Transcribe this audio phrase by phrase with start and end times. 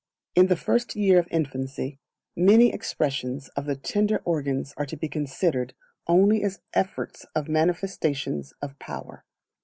[0.33, 1.99] In the First Year of Infancy,
[2.35, 5.75] many expressions of the tender organs are to be considered
[6.07, 9.25] only as efforts of manifestations of power.